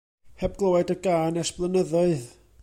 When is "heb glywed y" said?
0.43-0.97